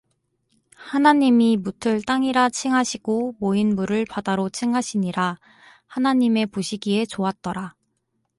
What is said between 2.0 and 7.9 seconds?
땅이라 칭하시고 모인 물을 바다라 칭하시니라 하나님의 보시기에 좋았더라